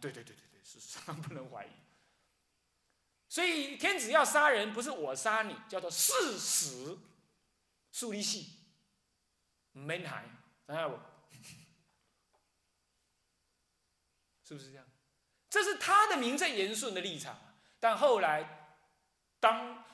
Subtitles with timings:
[0.00, 1.70] 对对对对对，事实上不能怀疑。
[3.28, 6.96] 所以天子要杀人，不是我杀你，叫做事实，
[7.92, 8.54] 树立系，
[9.72, 10.24] 没害，
[10.66, 10.98] 知道不？
[14.44, 14.86] 是不是这样？
[15.50, 17.38] 这是他的名正言顺的立场。
[17.80, 18.76] 但后来，
[19.38, 19.84] 当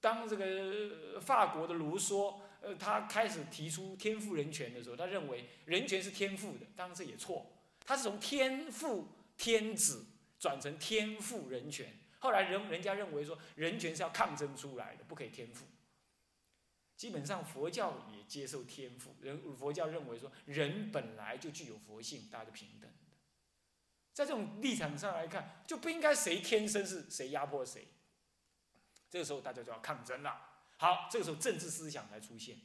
[0.00, 7.50] 当这个法国的卢梭，呃，他开始提出天赋人权的时候，他认为人权是天赋的，当然这也错。
[7.84, 10.06] 他是从天赋天子
[10.38, 11.94] 转成天赋人权。
[12.18, 15.66] 后来人人家认为说，人权是要抗争出来的，不可以天赋。
[16.96, 22.96] 基本上佛教也接受天赋，人佛教认为说，人本来就具有佛性，大家都平等的。
[24.14, 27.86] 在这种立场上来看，就不应该谁天生是谁压迫谁。
[29.10, 30.40] 这个时候大家就要抗争了。
[30.78, 32.56] 好，这个时候政治思想才出现。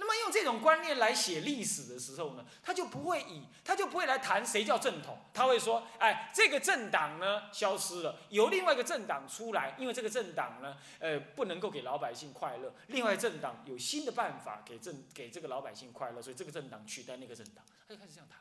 [0.00, 18.38] 那么用这种观念来写历史的时候呢，他就不会以他就不会来谈谁叫正统，他会说，哎，这个政党呢消失了，由另外一个政党出来，因为这个政党呢，呃，不能够给老百姓快乐，另外政党有新的办法给政给这个老百姓快乐，所以这个政党取代那个政党，他就开始这样谈，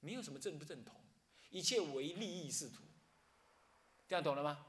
[0.00, 0.94] 没有什么正不正统，
[1.48, 2.82] 一切唯利益是图，
[4.06, 4.66] 这样懂了吗？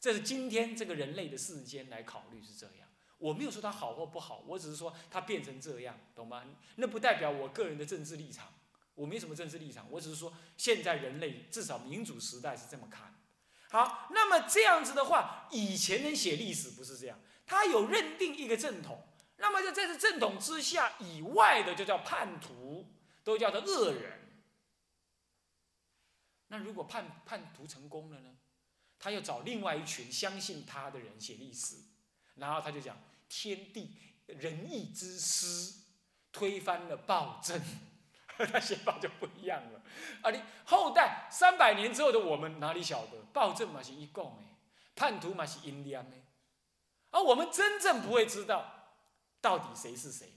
[0.00, 2.87] 这是今天这个人类的世间来考虑是这样。
[3.18, 6.44] 我没有说他好或不好，我只是说他变成这样，懂吗？
[6.76, 8.54] 那不代表我个人的政治立场，
[8.94, 13.14] 我没什么政治立场，我只是说现在人类至少民主时代是这么看。
[13.70, 19.02] 好，那么这样子的话，以前人写历史不是这样，他有认定一个正统，
[19.36, 22.86] 那么在在这正统之下以外的就叫叛徒，
[23.24, 24.18] 都叫做恶人。
[26.48, 28.30] 那如果叛叛徒成功了呢？
[29.00, 31.76] 他要找另外一群相信他的人写历史，
[32.38, 32.96] 然后他就讲。
[33.30, 33.94] 天地
[34.26, 35.74] 仁义之师
[36.32, 37.60] 推翻了暴政，
[38.50, 39.82] 他写法就不一样了。
[40.22, 44.56] 啊，你后代三百年之后的我们哪里晓得暴政嘛是一共诶，
[44.94, 46.16] 叛徒嘛是阴凉的，
[47.10, 48.94] 而我们真正不会知道
[49.42, 50.32] 到底谁是谁。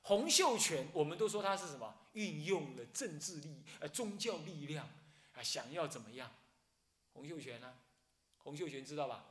[0.00, 1.94] 洪秀全，我们都说他是什么？
[2.14, 4.90] 运用了政治力、呃宗教力量
[5.34, 6.28] 啊，想要怎么样？
[7.12, 7.72] 洪秀全呢？
[8.38, 9.24] 洪秀全知道吧？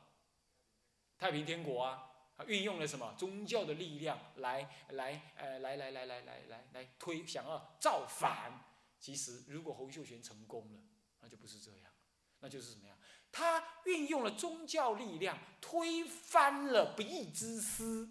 [1.22, 2.08] 太平天国啊。
[2.48, 8.64] 运用了什么宗教的力量来来呃来来来来来来来推想要造反？
[8.98, 10.82] 其实如果洪秀全成功了，
[11.20, 11.92] 那就不是这样，
[12.40, 12.98] 那就是什么样？
[13.30, 18.08] 他运用了宗教力量推翻了不义之师，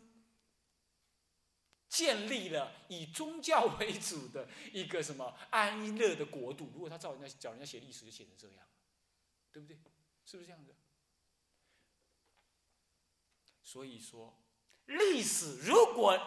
[1.90, 6.72] 建立了以宗教为主的一个什么安乐的国度。
[6.74, 8.66] 如果他照人家找人家写历史，就写成这样，
[9.52, 9.78] 对不对？
[10.24, 10.74] 是不是这样子？
[13.72, 14.38] 所以说，
[14.88, 16.20] 历史如果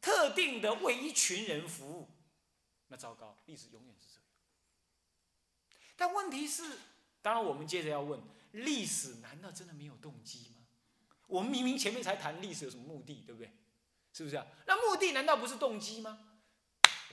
[0.00, 2.08] 特定的为一群人服务，
[2.88, 4.24] 那糟糕，历史永远是这样。
[5.94, 6.80] 但问题是，
[7.22, 10.66] 当然我们接着要问：历史难道真的没有动机吗？
[11.28, 13.52] 我们明明前面才谈历史有什么目的，对不对？
[14.12, 14.44] 是不是啊？
[14.66, 16.40] 那目的难道不是动机吗？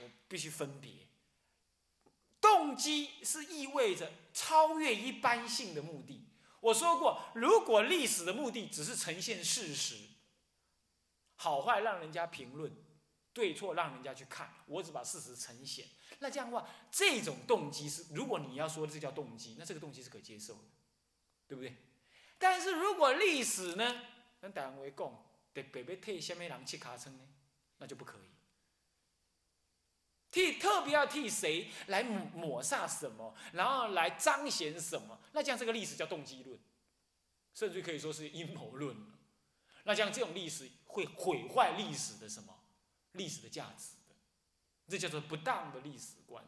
[0.00, 1.06] 我必须分别，
[2.40, 6.26] 动机是意味着超越一般性的目的。
[6.60, 9.96] 我说过，如果历史的目的只是呈现事实，
[11.36, 12.70] 好坏让人家评论，
[13.32, 15.86] 对错让人家去看，我只把事实呈现，
[16.18, 20.68] 那这样的话，这种动机是，如果你要说这叫动机，那这个动机是可接受的，
[21.48, 21.76] 对不对？
[22.38, 24.02] 但是如果历史呢，
[24.40, 25.12] 跟台湾为讲，
[25.52, 27.24] 得别别替下面人去卡称呢，
[27.78, 28.30] 那就不可以。
[30.30, 35.19] 替特别要替谁来抹抹煞什么，然后来彰显什么？
[35.32, 36.58] 那这样这个历史叫动机论，
[37.54, 38.96] 甚至可以说是阴谋论
[39.84, 42.60] 那像这种历史会毁坏历史的什么？
[43.12, 44.14] 历史的价值的，
[44.88, 46.44] 这叫做不当的历史观。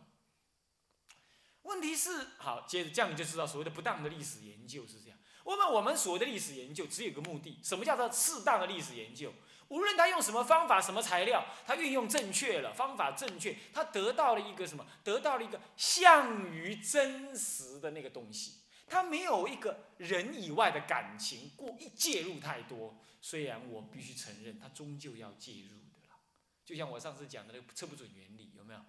[1.63, 5.19] 问题是，好，接着这样你就知道所谓的不当的历史研究是这样。
[5.45, 9.33] 我们我们所谓的历史研究只有一个目的，什么叫做适当的历史研究？
[9.69, 14.87] 无论他用什么方法、什么材料，他运用正确了，方法正确，他得到了一个什么？
[15.03, 18.62] 得到了一个像于真实的那个东西。
[18.93, 22.95] 他没有一个人以外的感情过一介入太多。
[23.23, 26.21] 虽然我必须承认，他终究要介入的啦。
[26.63, 28.81] 就像我上次讲的那个测不准原理，有没有？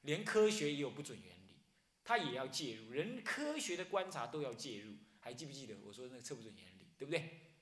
[0.00, 1.62] 连科学也有不准原理，
[2.02, 2.90] 他也要介入。
[2.90, 4.94] 人科学的观察都要介入。
[5.20, 7.52] 还记不记得我说那个测不准原理，对不对？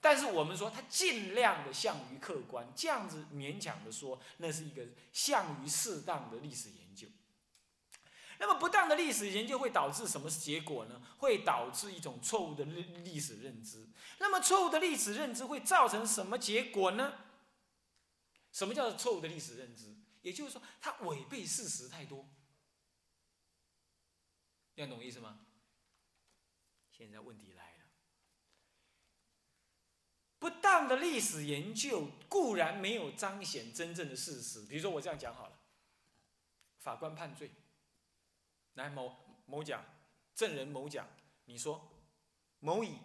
[0.00, 6.85] 但是我们说，他尽量的向于客观，这样子勉强的说，那是一个向于适当的历史研究。
[8.38, 11.00] 那么不当的历史研究会导致什么结果呢？
[11.18, 13.88] 会导致一种错误的历历史认知。
[14.18, 17.14] 那么错误的历史认知会造成什么结果呢？
[18.52, 19.94] 什么叫做错误的历史认知？
[20.22, 22.28] 也就是说，它违背事实太多。
[24.74, 25.40] 要懂意思吗？
[26.90, 27.84] 现在问题来了，
[30.38, 34.64] 不当的历史研究固然没有彰显真正的事实。
[34.66, 35.58] 比如说我这样讲好了，
[36.78, 37.50] 法官判罪，
[38.76, 39.14] 来某
[39.46, 39.84] 某甲，
[40.34, 41.06] 证人某甲，
[41.44, 41.90] 你说
[42.60, 42.96] 某乙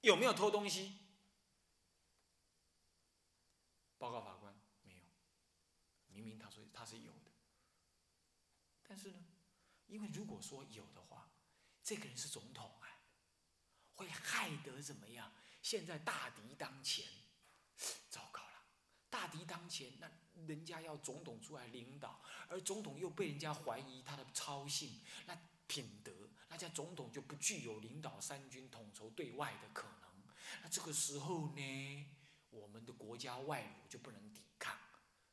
[0.00, 0.98] 有没有偷东西？
[3.98, 5.04] 报告法官，没有，
[6.08, 7.30] 明明他说他是有的，
[8.82, 9.24] 但是呢，
[9.86, 11.30] 因为如果说有的话，
[11.82, 13.00] 这个人是总统啊，
[13.94, 15.32] 会害得怎么样？
[15.62, 17.06] 现在大敌当前，
[18.10, 18.25] 糟，
[19.10, 20.10] 大敌当前，那
[20.46, 25.36] 人家要总统出来领导，而总统又被人家怀疑他的操性，那
[25.66, 26.12] 品德，
[26.48, 30.10] 那家总统就不具有领导三军统筹对外的可能。
[30.62, 32.06] 那这个时候呢？
[32.50, 34.78] 我们的国家外侮就不能抵抗，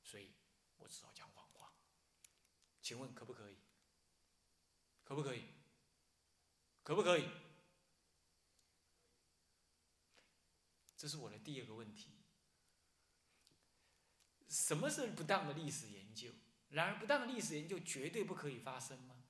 [0.04, 0.34] 所以
[0.78, 1.72] 我只好讲谎话。
[2.82, 3.56] 请问可不可以？
[5.06, 5.44] 可不可以？
[6.84, 7.30] 可不可以？
[10.98, 12.23] 这是我的第二个问题。
[14.54, 16.32] 什么是不当的历史研究？
[16.70, 19.24] 然而，不当的历史研究绝对不可以发生吗？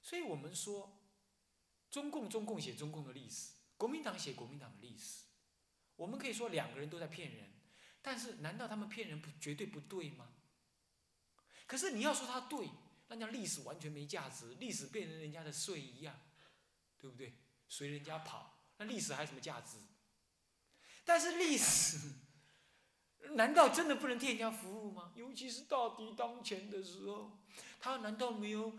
[0.00, 1.00] 所以我们说。
[1.90, 5.26] 中共中共写中共的历史，国民党写国民党的历史，
[5.94, 7.52] 我们可以说两个人都在骗人，
[8.02, 10.34] 但是难道他们骗人不绝对不对吗？
[11.68, 12.68] 可是你要说他对，
[13.06, 16.20] 那叫历史完全没价值，历史变成人家的税一样，
[16.98, 17.38] 对不对？
[17.68, 18.53] 随人家跑，
[18.84, 19.78] 历史还有什么价值？
[21.04, 21.98] 但是历史
[23.36, 25.12] 难道真的不能替人家服务吗？
[25.14, 27.38] 尤其是大敌当前的时候，
[27.80, 28.78] 他难道没有？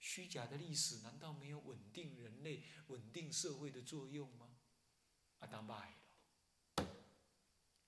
[0.00, 4.56] 虚假的历史难道没有稳定人类、稳定社会的作用吗？
[5.40, 5.74] 啊，当败
[6.76, 6.86] 了！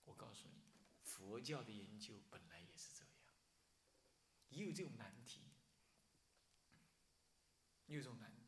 [0.03, 0.61] 我告诉你，
[1.03, 3.13] 佛教的研究本来也是这样，
[4.49, 5.39] 也有这种难题，
[7.85, 8.40] 也有这种难题。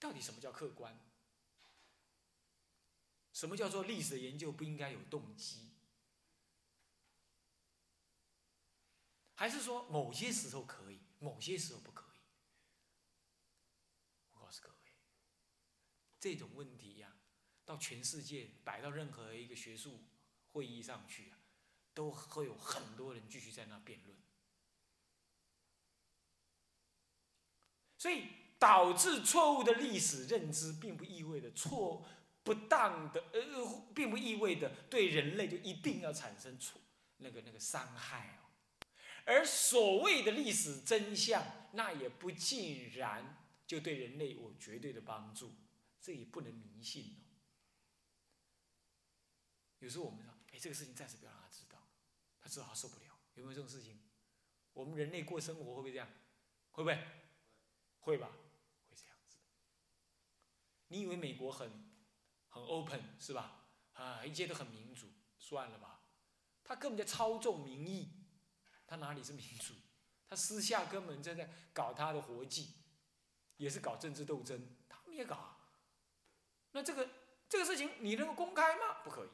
[0.00, 0.98] 到底什么叫客观？
[3.32, 5.70] 什么叫做历史的研究不应该有动机？
[9.34, 12.20] 还是说某些时候可以，某些时候不可以？
[14.32, 14.74] 我告诉各位，
[16.18, 17.16] 这种问题呀，
[17.64, 20.04] 到全世界摆到任何一个学术
[20.48, 21.38] 会议上去啊，
[21.94, 24.18] 都会有很多人继续在那辩论。
[27.96, 28.28] 所以
[28.60, 32.06] 导致错误的历史认知，并不意味着错
[32.44, 33.40] 不当的，呃，
[33.94, 36.78] 并不意味着对人类就一定要产生错
[37.16, 38.52] 那个那个伤害哦。
[39.24, 41.42] 而所谓的历史真相，
[41.72, 45.54] 那也不尽然就对人类有绝对的帮助，
[45.98, 47.24] 这也不能迷信哦。
[49.78, 51.78] 有时候我们说，哎，这个事情暂时不要让他知道，
[52.42, 53.06] 他知道他受不了。
[53.36, 53.98] 有没有这种事情？
[54.74, 56.06] 我们人类过生活会不会这样？
[56.72, 56.98] 会不会？
[58.00, 58.30] 会吧？
[60.90, 61.70] 你以为美国很
[62.48, 63.64] 很 open 是吧？
[63.92, 65.08] 啊，一切都很民主，
[65.38, 66.02] 算了吧，
[66.64, 68.12] 他根本在操纵民意。
[68.86, 69.72] 他哪里是民主？
[70.28, 72.74] 他私下根本正在搞他的活计，
[73.56, 75.60] 也是搞政治斗争，他们也搞。
[76.72, 77.08] 那这个
[77.48, 79.00] 这个事情你能够公开吗？
[79.04, 79.28] 不可以。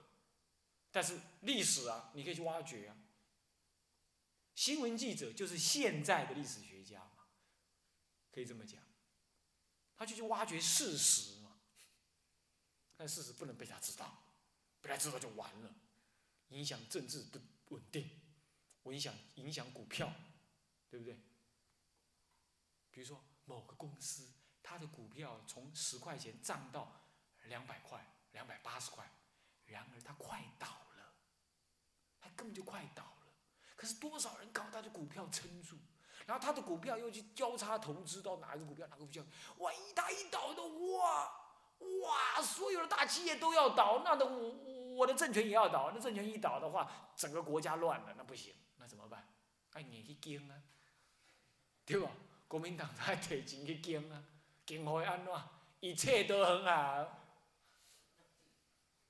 [0.90, 2.96] 但是历史啊，你可以去挖掘啊。
[4.54, 7.24] 新闻记者就是现在的历史学家嘛，
[8.30, 8.82] 可以这么讲。
[9.96, 11.36] 他就去挖掘事实。
[12.96, 14.22] 但事实不能被他知道，
[14.80, 15.74] 被他知道就完了，
[16.48, 17.38] 影响政治不
[17.74, 18.08] 稳定。
[18.84, 20.12] 影响影响股票，
[20.88, 21.18] 对不对？
[22.92, 24.30] 比如说某个公司，
[24.62, 27.04] 它的股票从十块钱涨到
[27.46, 29.04] 两百块、两百八十块，
[29.64, 31.12] 然而它快倒了，
[32.20, 33.26] 它根本就快倒了。
[33.74, 35.76] 可是多少人搞它的股票撑住，
[36.24, 39.26] 然后它的股票又去交叉投资到哪一个股票哪个股票，
[39.58, 41.45] 万一它一倒的哇
[41.78, 48.54] 哇，所有的大企业都要倒，那的我我的政权也要倒，那政权一倒的话，整个国家乱了，那不行。
[48.76, 49.26] 那怎么办？
[49.72, 50.62] 爱硬去经啊，
[51.84, 52.10] 对吧？
[52.48, 54.24] 国民党爱提钱去经啊，
[54.64, 55.32] 经会安怎？
[55.80, 57.22] 一切都很好。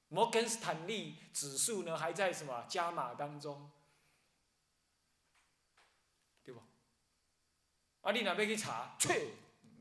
[0.08, 3.70] 摩根斯坦利指数呢，还在什么加码当中，
[6.44, 6.62] 对吧？
[8.02, 8.96] 啊，你那边去查？
[8.98, 9.32] 切，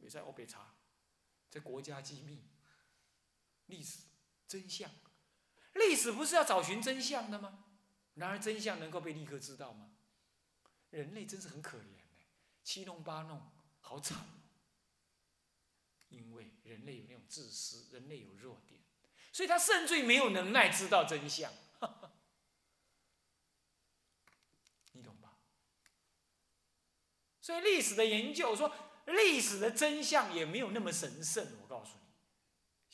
[0.02, 0.74] 没在我别查，
[1.50, 2.44] 这国家机密，
[3.68, 4.00] 历史
[4.48, 4.92] 真相，
[5.74, 7.66] 历史不是要找寻真相的吗？
[8.14, 9.92] 然而真相能够被立刻知道吗？
[10.90, 12.04] 人类真是很可怜的，
[12.64, 14.30] 七弄八弄，好惨。
[16.10, 18.80] 因为人类有那种自私，人类有弱点，
[19.34, 21.52] 所以他甚至没有能耐知道真相。
[24.94, 25.38] 你懂吧？
[27.42, 28.74] 所以历史的研究说，
[29.08, 31.46] 历史的真相也没有那么神圣。
[31.62, 32.05] 我告诉你，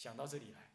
[0.01, 0.71] 想到这里来，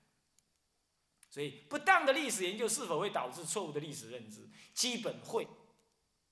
[1.28, 4.49] 所以不当的历史研究是否会导致错误的历史认知？
[4.73, 5.45] 基本会，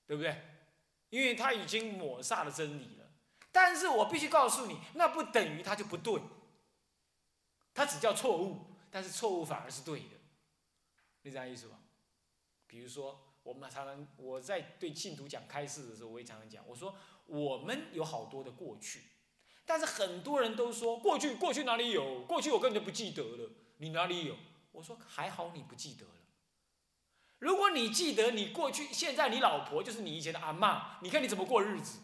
[0.06, 0.40] 对不对？
[1.10, 3.10] 因为它已经抹煞了真理了。
[3.50, 6.22] 但是我必须告诉你，那不等于它就不对，
[7.74, 8.60] 它只叫错误，
[8.92, 10.16] 但是错误反而是对的，
[11.22, 11.80] 你这样意思吧？
[12.68, 16.96] 比如说，我们常常我在对信徒讲开示的时候，我也常常讲，我说
[17.26, 19.02] 我们有好多的过去，
[19.66, 22.22] 但是很多人都说过去过去哪里有？
[22.24, 24.36] 过去我根本就不记得了，你哪里有？
[24.72, 26.12] 我说还好你不记得了。
[27.38, 32.00] 如果你记得你过去，现在你老婆就是你以前的阿妈，你看你怎么过日子？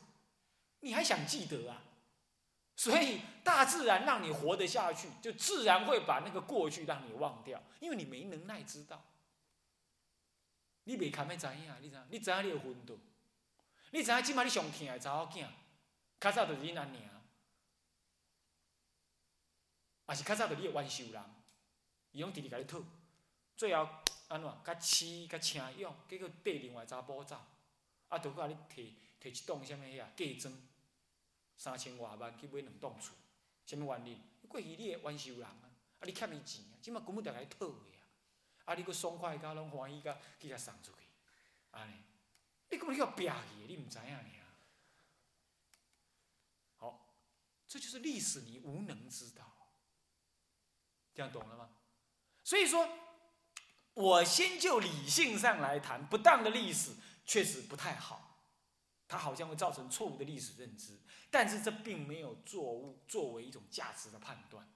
[0.81, 1.83] 你还想记得啊？
[2.77, 9.03] 所以大自然让你活得下去，就自然会把那个过去让你忘掉，因为你没能耐知道。
[10.85, 11.97] 你未堪要知影，你知？
[12.09, 12.99] 你知影你有分度？
[13.91, 15.47] 你知影即摆你上疼的查某囝，
[16.19, 17.03] 较早就是你阿娘，
[20.11, 21.23] 也是较早就是你的冤仇人，
[22.13, 22.83] 伊拢直直甲你讨，
[23.57, 23.89] 最后
[24.29, 24.63] 安怎？
[24.65, 27.41] 甲饲甲请养，结果缀另外查甫走，
[28.09, 30.55] 啊，着甲你摕摕一栋啥物遐嫁妆。
[31.57, 33.15] 三千外万去买两栋厝，
[33.67, 34.21] 什么原因？
[34.49, 38.01] 过去你的冤仇人啊，啊你欠伊钱啊，即马根本就来讨的啊，
[38.65, 40.99] 啊你搁爽快甲拢欢喜甲去甲送出去，
[41.73, 42.03] 安尼，
[42.71, 44.25] 你根本去逼去，你毋知影尔。
[46.79, 47.15] 好，
[47.69, 49.60] 这就是历史，你无能知道，
[51.15, 51.71] 这样懂了吗？
[52.43, 52.89] 所以说，
[53.95, 56.93] 我先就理性上来谈，不当的历史
[57.25, 58.45] 确实不太好，
[59.07, 60.99] 它好像会造成错误的历史认知。
[61.31, 64.73] 但是这并没有作物作为一种价值的判断，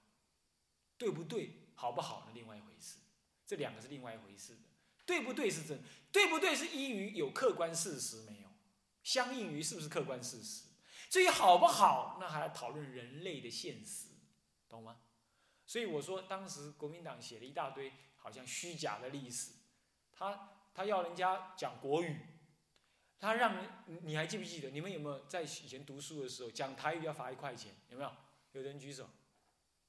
[0.97, 1.67] 对不对？
[1.75, 2.23] 好不好？
[2.27, 2.99] 那另外一回事，
[3.45, 4.61] 这两个是另外一回事的。
[5.05, 8.49] 对不对是真，对不对是依于有客观事实没有，
[9.03, 10.63] 相应于是不是客观事实。
[11.09, 14.07] 至于好不好，那还要讨论人类的现实，
[14.67, 15.01] 懂吗？
[15.65, 19.53] 所以我说，当时国民党写了一大堆好像虚假的历史，
[20.13, 22.17] 他他要人家讲国语。
[23.17, 23.57] 他让
[24.03, 24.69] 你，还记不记得？
[24.69, 27.73] 你们有没有在以前读书的时候讲台语要罚一块钱？
[27.89, 28.11] 有没有？
[28.51, 29.09] 有人举手，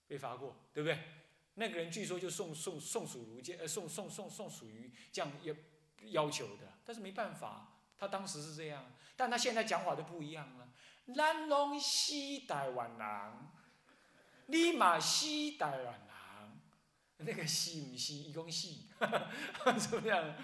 [0.06, 0.98] 被罚过，对不对？
[1.54, 5.54] 那个人据说就送送送属如这呃送送送送属于这样要
[6.12, 10.72] 要求的，但是没办法，他当时是这样，但他现在讲法就不一样了。
[11.06, 13.48] 南龙西台湾人，
[14.46, 15.26] 你嘛是
[15.58, 15.94] 台湾人，
[17.18, 18.14] 那个是唔是？
[18.14, 18.68] 伊讲是，
[19.88, 20.34] 怎么样？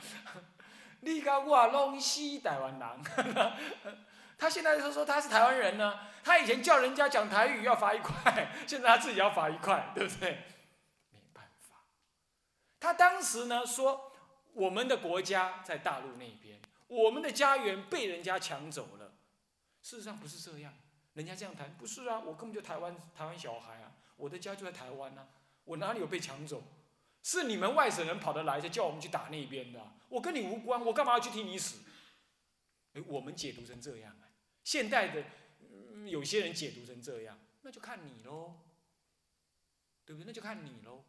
[1.01, 3.57] 你甲我拢是台湾人，
[4.39, 5.99] 他现在就说他是台湾人呢。
[6.25, 10.31] 他以前叫人家讲台语要罚一块，现在他自己要罚一块，对不对？
[11.11, 11.83] 没办法。
[12.79, 14.13] 他当时呢说，
[14.53, 19.15] 我们的国家在大陆那边，我们的家园被人家抢走了。
[19.83, 20.73] 事实上不是这样，
[21.15, 23.92] 人家这样谈，不是啊，我根本就台湾台湾小孩啊，
[24.23, 25.27] 我的家就在台湾啊，
[25.65, 26.63] 我哪里有被抢走？
[27.25, 29.81] 是你们外省人跑得来，才叫我们去打那边的。
[30.09, 31.81] 我跟你无关，我干嘛要去替你死？
[32.93, 34.31] 哎，我们解读成这样啊。
[34.63, 35.25] 现代的
[36.07, 38.61] 有些人解读成这样，那就看你喽，
[40.05, 40.27] 对不对？
[40.27, 41.03] 那就看你喽。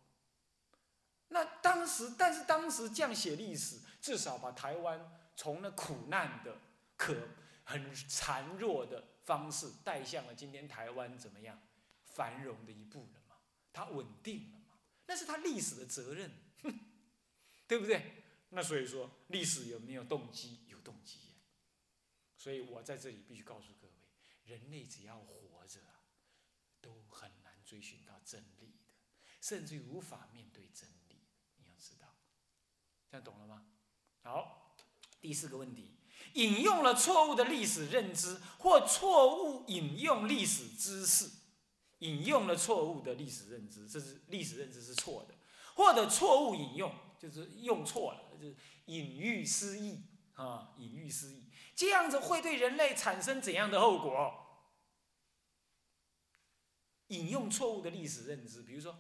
[1.28, 5.00] 那当时，但是当时这样写历史，至少把台湾
[5.36, 6.58] 从那苦难的、
[6.98, 7.16] 可
[7.64, 11.60] 很孱弱的方式，带向了今天台湾怎么样
[12.14, 13.36] 繁荣的一步了嘛？
[13.72, 14.60] 它稳定了。
[15.06, 16.32] 那是它历史的责任，
[17.68, 18.24] 对不对？
[18.50, 20.60] 那所以说，历史有没有动机？
[20.70, 21.20] 有动机。
[22.38, 23.94] 所以我在这里必须告诉各位：
[24.46, 25.80] 人类只要活着，
[26.82, 28.94] 都很难追寻到真理的，
[29.42, 31.16] 甚至于无法面对真理。
[31.58, 32.16] 你要知道，
[33.10, 33.66] 这样懂了吗？
[34.22, 34.76] 好，
[35.20, 35.96] 第四个问题：
[36.34, 41.30] 引用了错误的历史认知，或错误引用历史知识。
[42.04, 45.34] 引用了错误的历史认知，这是历史认知是错的，
[45.76, 48.56] 或者错误引用就是用错了，就是
[48.88, 50.02] 隐喻失义
[50.34, 54.40] 啊，隐喻失义，这样子会对人类产生怎样的后果？
[57.08, 58.98] 引用错误的历史认知，比如说，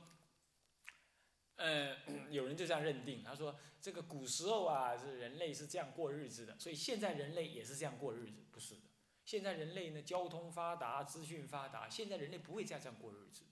[1.58, 1.98] 呃，
[2.32, 8.93] 有人就这样认定，他说这个古时候啊，是人类是这样过日子的，所以现在人类也是这样过日子，不是的。
[9.26, 13.44] 现在人类呢，交通发达，资讯发达，现在人类不会再这样过日子。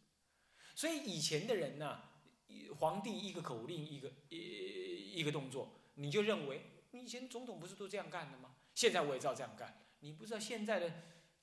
[0.75, 2.01] 所以以前的人呢，
[2.79, 6.61] 皇帝一个口令，一个一一个动作，你就认为
[6.91, 8.55] 你以前总统不是都这样干的吗？
[8.73, 9.85] 现在我也照这样干。
[9.99, 10.91] 你不知道现在的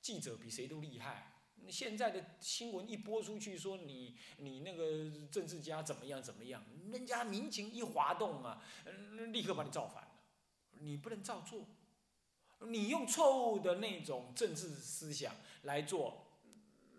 [0.01, 1.35] 记者比谁都厉害。
[1.69, 8.63] 现在的新闻一播出去，说你你那个政治家怎么样怎么样，人家民情一滑动啊，
[9.31, 10.11] 立刻把你造反了。
[10.71, 11.67] 你不能照做，
[12.67, 16.27] 你用错误的那种政治思想来做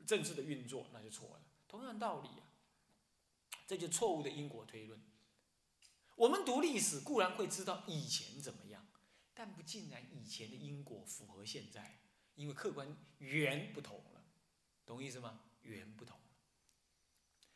[0.07, 1.41] 政治的运作，那就错了。
[1.69, 2.49] 同样道理啊，
[3.67, 5.01] 这就错误的因果推论。
[6.17, 8.87] 我们读历史固然会知道以前怎么样，
[9.35, 12.01] 但不尽然以前的因果符合现在，
[12.35, 14.23] 因为客观缘不同了，
[14.85, 15.41] 懂意思吗？
[15.63, 16.19] 缘不同。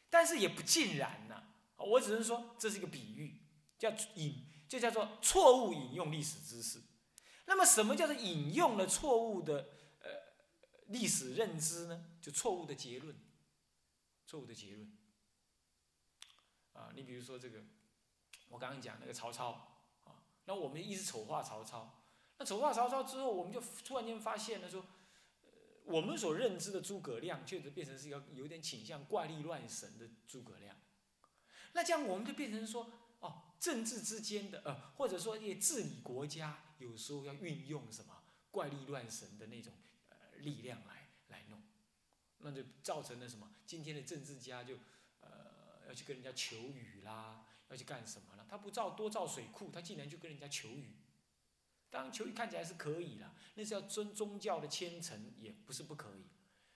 [0.08, 1.42] 但是也不尽然呐，
[1.76, 3.40] 我只能说这是一个比喻，
[3.78, 6.80] 叫引，就叫做错误引用历史知识。
[7.46, 9.68] 那么什么叫做引用了错误的
[10.00, 10.10] 呃
[10.86, 12.06] 历史认知呢？
[12.20, 13.16] 就错误的结论，
[14.26, 14.96] 错误的结论。
[16.72, 17.62] 啊，你比如说这个，
[18.48, 22.04] 我刚刚讲那个曹操啊，那我们一直丑化曹操，
[22.38, 24.84] 那丑化曹操之后，我们就突然间发现了说。
[25.86, 30.74] 我们所认知的诸葛亮，确实变成是一个有点倾向怪力乱神的诸葛亮。
[31.74, 32.90] 那这样我们就变成说，
[33.64, 39.72] 政治之间的，呃，或者说也治理国家，有时候要运用什么怪力乱神的那种
[40.10, 41.62] 呃力量来来弄，
[42.40, 43.50] 那就造成了什么？
[43.64, 44.74] 今天的政治家就
[45.22, 48.46] 呃要去跟人家求雨啦，要去干什么了？
[48.50, 50.96] 他不造多造水库，他竟然就跟人家求雨。
[51.88, 56.26] 当然求雨看起来是可以了，那是要尊宗教的虔诚，也不是不可以。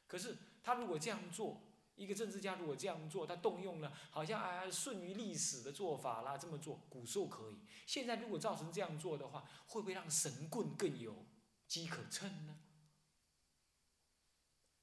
[0.06, 1.60] 可是他如果这样做，
[1.98, 7.58] 一个政治家如果这样做，他动用了好像啊顺于历史的做法啦，这么做古时候可以。
[7.86, 11.26] 现在如果造成这样做的话，会不会让神棍更有
[11.66, 12.56] 机可乘呢？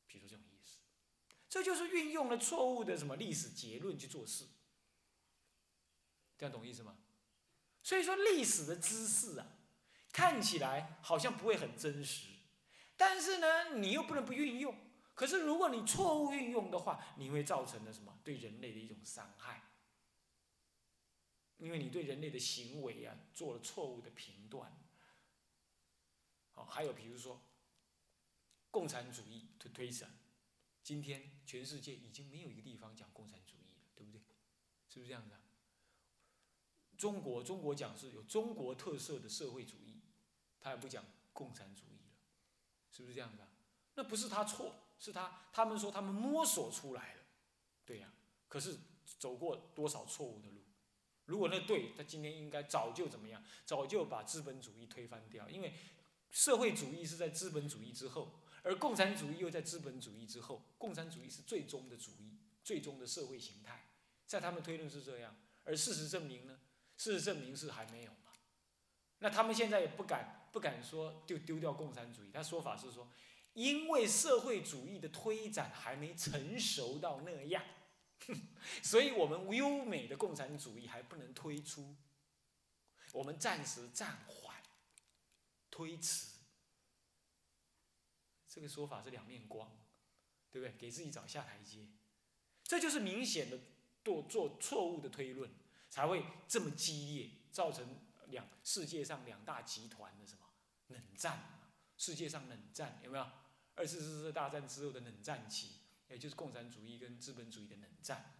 [0.05, 0.77] 比如这种意思，
[1.49, 4.45] 这就是运用了错误的什么历史结论去做事，
[6.37, 6.97] 这样懂意思吗？
[7.81, 9.47] 所以说历史的知识啊。
[10.11, 12.27] 看起来好像不会很真实，
[12.95, 14.73] 但是呢，你又不能不运用。
[15.15, 18.19] 可是如果你错误运用的话，你会造成了什么？
[18.23, 19.63] 对人类的一种伤害，
[21.57, 24.77] 因为你对人类的行为啊做了错误的评断。
[26.51, 27.41] 好，还有比如说，
[28.69, 30.13] 共产主义推推展，
[30.83, 34.21] 今天全世界已经没有一个地方讲共产主义了，对不对？
[34.89, 35.41] 是不是这样的？
[36.97, 40.01] 中国，中国讲是有中国特色的社会主义。
[40.59, 42.15] 他也不讲共产主义了，
[42.89, 43.47] 是不是这样的？
[43.93, 47.21] 那不是他错，是他他们说他们摸索出来的，
[47.85, 48.11] 对呀。
[48.47, 48.77] 可是
[49.19, 50.63] 走过多少错误的路？
[51.25, 53.43] 如果那对，他今天应该早就怎么样？
[53.65, 55.49] 早就把资本主义推翻掉。
[55.49, 55.73] 因为
[56.31, 60.63] 社会主义是在资本主义之后，而共产主义又在资本主义之后。
[60.77, 63.89] 共产主义是最终的主义，最终的社会形态，
[64.25, 65.35] 在他们推论是这样。
[65.63, 66.59] 而事实证明呢？
[66.97, 68.31] 事实证明是还没有嘛。
[69.19, 70.41] 那他们现在也不敢。
[70.55, 73.11] 不敢说就丢掉共产主义，他说法是说，
[73.55, 77.63] 因为社会主义的推展还没成熟到那样，
[78.83, 81.95] 所以我们优美的共产主义还不能推出，
[83.13, 84.61] 我们暂时暂缓，
[85.71, 86.35] 推迟。
[88.49, 89.71] 这个说法是两面光，
[90.51, 90.75] 对不对？
[90.77, 91.87] 给自己找下台阶，
[92.63, 93.57] 这就是明显的
[94.03, 95.49] 做做错误的推论，
[95.89, 100.41] 才会这么激烈，造成两世界上两大集团的什么？
[100.87, 103.25] 冷战，世界上冷战有没有？
[103.75, 108.33] 二次世界大战之后的冷战期，也就是共产主义跟资本主义的冷战。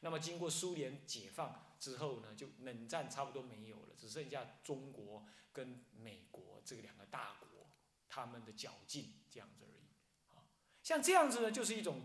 [0.00, 7.66] 那么经过苏联解放之后呢，就冷战差不多没有了，只剩下中国跟美国这两个大国
[8.08, 10.36] 他们的较劲这样子而已。
[10.36, 10.46] 啊，
[10.82, 12.02] 像这样子呢，就是一种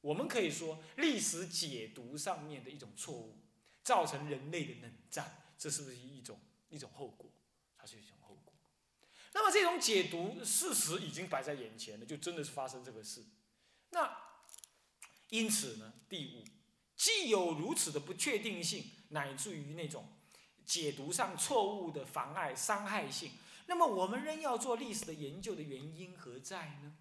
[0.00, 3.36] 我们可以说历史解读上面的一种错误，
[3.84, 7.30] 造成人类的冷战，这是不是一种一种后果？
[7.76, 8.47] 它是一种后果。
[9.34, 13.24] 那么这种解读事实已经摆在眼前了，就真的是发生这个事。
[13.90, 14.16] 那
[15.28, 16.44] 因此呢，第五，
[16.96, 20.08] 既有如此的不确定性，乃至于那种
[20.64, 23.32] 解读上错误的妨碍伤害性，
[23.66, 26.96] 那么我们仍要做历史的研究的原因何在呢？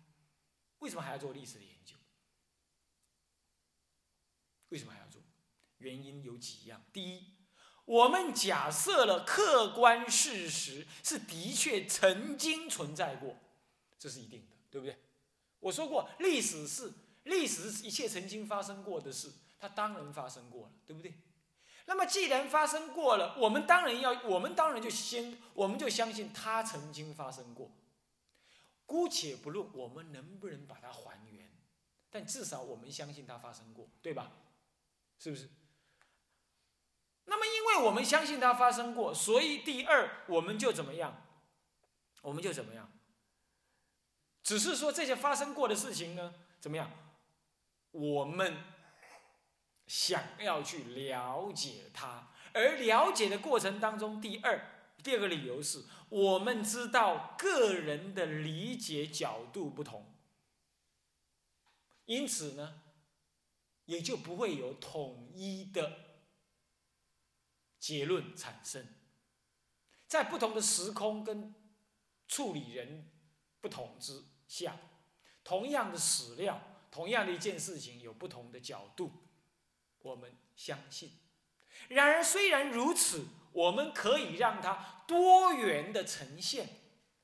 [0.80, 1.96] 为什么还要做历史的研究？
[4.70, 5.22] 为什么还要做？
[5.78, 6.84] 原因有几样。
[6.92, 7.37] 第一。
[7.88, 13.38] 我们假设了客观事实是的确曾经存在过，
[13.98, 14.98] 这是一定的，对不对？
[15.62, 16.92] 我说过，历史是
[17.24, 21.14] 历史是一切曾经发生过的事，它当然发生过了，对不对？
[21.86, 27.72] 那么既然发生过了，我们当然要，我们当然就先，我们就相信它曾经发生过。
[28.86, 31.50] 姑且不论我们能不能把它还原，
[32.10, 34.30] 但至少我们相信它发生过，对吧？
[35.18, 35.48] 是不是？
[37.30, 41.24] 那么，因为我们相信它发生过，所以第二，我们就怎么样？
[42.22, 42.92] 我们就怎么样？
[44.42, 46.90] 只是说这些发生过的事情呢，怎么样？
[47.92, 48.56] 我们
[49.88, 60.16] 想要去了解它，而了解的过程当中，第二第二个理由是我们知道个人的理解角度不同，
[62.06, 62.82] 因此呢，
[63.86, 66.07] 也就不会有统一的
[67.80, 68.88] 结论产生。
[70.08, 71.54] 在不同的时空跟
[72.28, 73.10] 处理人
[73.60, 74.78] 不同之下，
[75.44, 79.12] 同样的史料，同样的一件事情，有不同的角度。
[80.00, 81.12] 我们相信，
[81.90, 86.70] 然而虽然如此，我们可以让它多元的呈现，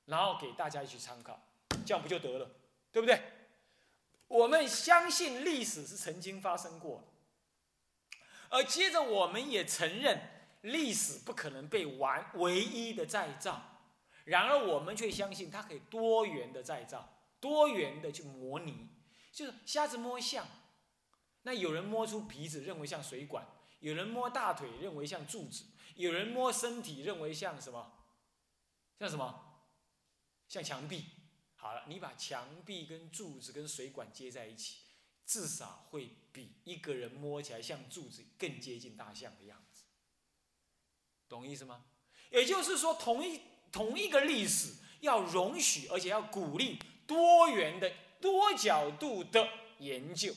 [0.06, 1.42] 然后给大家一起参考，
[1.86, 2.52] 这样不就得了，
[2.92, 3.22] 对不对？
[4.28, 7.08] 我们相信历史是曾经发生过，
[8.50, 10.33] 而接着我们也承认
[10.64, 13.62] 历史不可能被完唯一的再造，
[14.26, 18.88] 然而我们却相信它可以多元的再造，多元的去模拟，
[19.32, 20.48] 就是瞎子摸象。
[21.42, 23.44] 那有人摸出鼻子，认为像水管；
[23.82, 27.92] 有人摸大腿，认为像柱子；有人摸身体，认为像什么？
[28.98, 29.66] 像什么？
[30.48, 31.06] 像墙壁。
[31.56, 34.84] 好了，你把墙壁跟柱子跟水管接在一起，
[35.26, 39.73] 至少会比一个人摸起来像柱子更接近大象的样子。
[41.34, 41.82] 懂意思吗？
[42.30, 43.42] 也就是说，同一
[43.72, 47.92] 同一个历史，要容许而且要鼓励多元的、
[48.22, 50.32] 多角度的研究。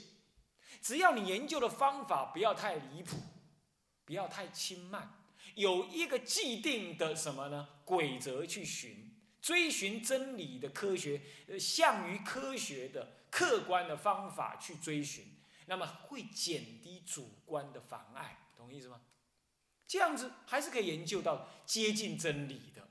[0.81, 3.19] 只要你研究的方法不要太离谱，
[4.07, 5.23] 不要太轻慢，
[5.55, 7.69] 有一个既定的什么呢？
[7.85, 15.27] 规则去寻，追寻真理的科学，呃，向于科学的客观的方法去追寻，
[15.67, 19.03] 那么会减低主观的妨碍，懂意思吗？
[19.87, 22.88] 这样子还是可以研究到接近真理的。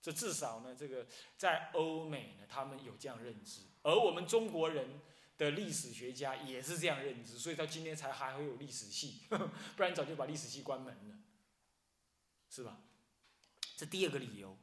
[0.00, 5.00] 这至少呢，这个在欧美呢，他们有这样认知，而我们中国人。
[5.36, 9.22] 的历史学家也是这样认知，所以到今天才还会有历史系，
[9.74, 11.16] 不然早就把历史系关门了，
[12.48, 12.78] 是吧？
[13.76, 14.56] 这第二个理由，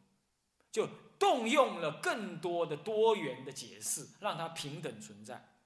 [0.72, 0.88] 就
[1.20, 5.58] 动用了更多的多元的解释，让它平等存在。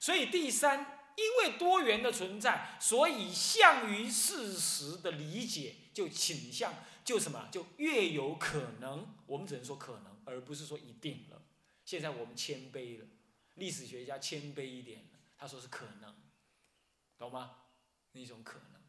[0.00, 6.72] 所以第三，因为多元的存在，所以向于事实的理解就倾向
[7.04, 9.12] 就什么，就越有可能。
[9.26, 11.42] 我们只能说可能，而不是说一定了。
[11.84, 13.06] 现在我们谦卑了。
[13.54, 16.14] 历史学家谦卑一点他说是可能，
[17.18, 17.56] 懂吗？
[18.12, 18.80] 那种可能。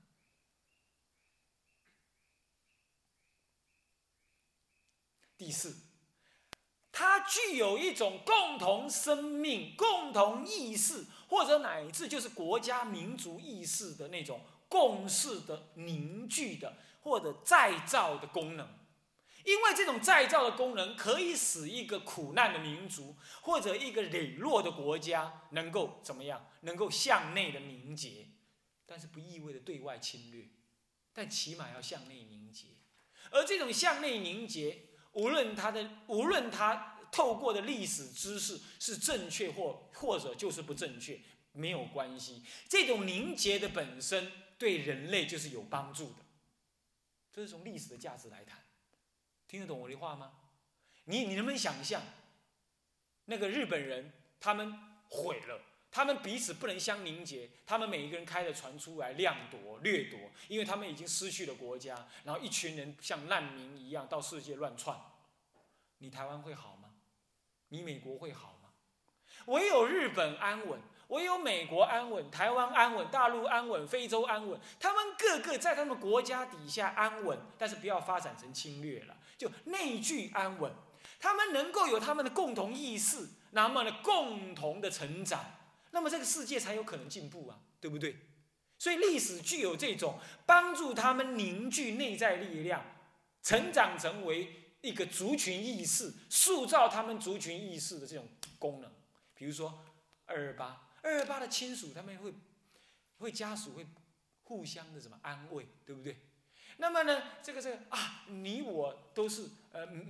[5.35, 5.75] 第四，
[6.91, 18.67] 它具有一种共同生命、共同意识，或者乃至就是国家民族意识的那种共识的凝聚的，或者再造的功能。
[19.45, 26.45] 因为这种再造的功能，可以使一个苦难的民族或者一个磊落的国家能够怎么样？
[26.61, 28.27] 能够向内的凝结，
[28.85, 30.49] 但是不意味着对外侵略，
[31.13, 32.67] 但起码要向内凝结。
[33.31, 41.19] 而这种向内凝结，无论他的无论他透过的历史知识是正确或或者就是不正确，
[41.51, 42.43] 没有关系。
[42.67, 46.25] 这种凝结的本身对人类就是有帮助的。
[47.31, 48.59] 这是从历史的价值来谈。
[49.47, 50.33] 听得懂我的话吗？
[51.05, 52.03] 你你能不能想象，
[53.25, 54.71] 那个日本人他们
[55.09, 64.95] 毁了，他们彼此不能相凝结，他们每一个人开着船出来掠夺掠夺，因为他们已经失去了国家，然后一群人像难民一样到世界乱窜，
[65.97, 66.78] 你台湾会好吗？
[67.69, 68.69] 你美国会好吗？
[69.45, 70.79] 唯有日本安稳。
[71.10, 80.71] 唯有美国安稳，台湾安稳，大陆安稳，非洲安稳，他们个个在他们国家底下安稳，但是不要发展成侵略了，就内聚安稳。
[81.19, 85.43] 他们能够有他们的共同意识，那么呢，共同的成长，
[85.89, 88.15] 那么这个世界才有可能进步啊，对不对？
[88.77, 92.86] 所以历史具有这种帮助他们凝聚内在力量，
[93.41, 98.91] 成长成为一个族群意识，塑造他们族群意识的这种功能。
[99.33, 99.83] 比如说
[100.25, 100.85] 二二八。
[101.01, 102.33] 二二八的亲属，他们会
[103.19, 103.87] 会家属会
[104.43, 106.17] 互相的什么安慰，对不对？
[106.75, 110.09] 那么呢，这个这个啊，你我都是呃嗯嗯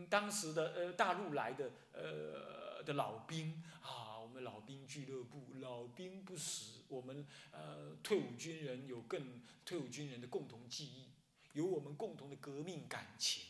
[0.00, 11.10] 嗯当时的呃大陆来的呃的老兵啊，我们老兵俱乐部，老兵不死，我们呃退伍军人有更退伍军人的共同记忆，
[11.52, 13.44] 有我们共同的革命感情，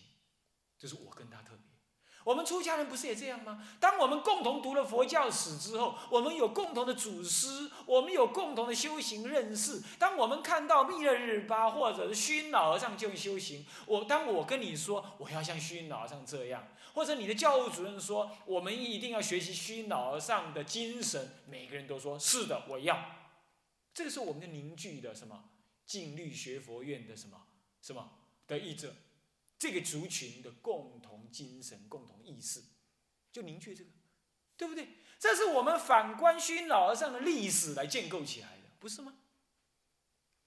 [0.80, 1.60] 就是我跟他特别。
[2.24, 3.66] 我们出家人不是也这样吗？
[3.78, 9.82] 当我们共同读了佛教史之后，我们有共同的祖师，我们有共同的修行认识。
[9.98, 22.98] 当我们看到密勒日巴或者是虚云老和尚就修行，我当我跟你说我要像虚云老和尚这样，或者你的教务主任说我们一定要学习虚云老和尚的精神，每个人都说是的，我要。
[23.92, 25.44] 这个是我们的凝聚的什么？
[25.86, 27.36] 净律学佛院的什么
[27.82, 28.08] 什么
[28.46, 28.94] 的意者，
[29.60, 32.62] 这个族群的共同精神、共同意识，
[33.30, 33.90] 就凝聚这个，
[34.56, 34.88] 对不对？
[35.18, 39.14] 这是我们反观虚老和尚的历史来建构起来的，不是吗？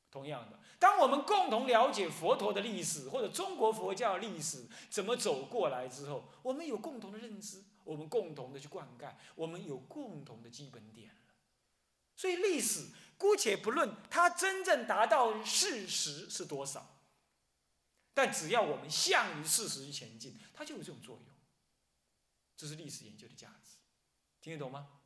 [0.10, 11.22] 同样的，当我们共同了解佛陀的历史或者中国佛教历史怎么走过来之后，我们有共同的认知，我们共同的去灌溉，我们有共同的基本点了。
[12.18, 12.88] 所以历史。
[13.16, 16.93] 姑且不论它真正达到事实是多少，
[18.14, 21.26] 但只要我们向于事实前进，它就有这种作用。
[22.56, 23.78] 这是历史研究的价值，
[24.40, 25.02] 听得懂吗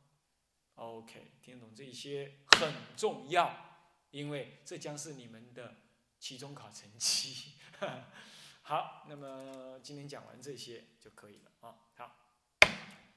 [0.74, 5.76] ？OK，听得懂这些很重要，因为这将是你们的
[6.18, 7.54] 期中考成绩。
[8.62, 11.74] 好，那么今天讲完这些就可以了啊。
[11.96, 12.16] 好，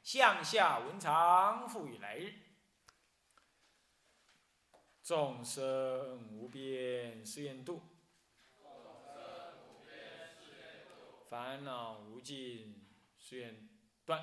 [0.01, 2.33] 向下文长赋予来日。
[5.03, 7.81] 众生无边誓愿度，
[11.31, 12.85] 烦恼无尽
[13.17, 13.69] 誓愿
[14.05, 14.21] 断，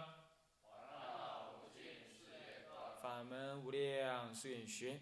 [3.00, 5.00] 法门无量誓愿学，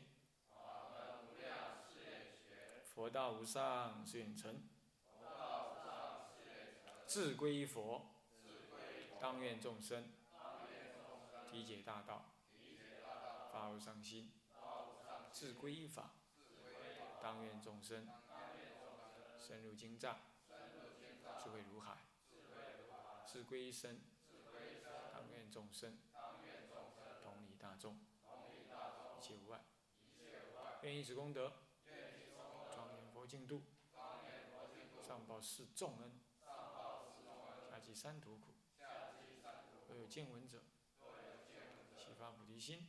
[2.84, 4.62] 佛道无上誓愿成，
[7.08, 8.06] 自归佛，
[9.20, 10.12] 当愿众生。
[11.50, 12.36] 体解大道，
[13.52, 14.30] 发无上心。
[15.32, 16.12] 自归依法，
[17.20, 18.08] 当愿众生。
[19.36, 20.20] 深入经藏，
[21.42, 21.95] 智慧如海；
[23.36, 24.00] 是归依身，
[25.12, 25.98] 当愿众生
[27.22, 28.00] 同理大众，
[29.18, 29.60] 一切无碍。
[30.80, 31.52] 愿以此功德，
[32.72, 33.62] 庄严佛净土，
[35.02, 36.18] 上报四重恩，
[37.70, 38.54] 下济三途苦。
[39.86, 40.62] 若有见闻者，
[41.94, 42.86] 悉发菩提心，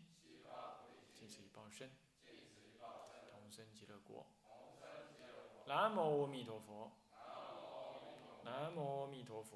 [1.14, 1.92] 尽此一报身。
[3.30, 4.26] 同生极乐国。
[5.66, 6.94] 南无阿弥陀佛。
[8.46, 9.56] 南无阿弥陀佛。